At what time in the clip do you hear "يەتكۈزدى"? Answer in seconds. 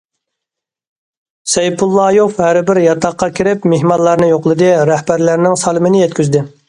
6.05-6.43